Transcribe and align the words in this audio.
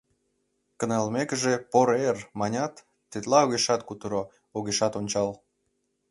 Кынелмекыже 0.79 1.53
«поро 1.71 1.95
эр!» 2.09 2.17
манят, 2.39 2.73
тетла 3.11 3.39
огешат 3.45 3.81
кутыро, 3.87 4.23
огешат 4.57 4.93
ончал. 4.99 5.29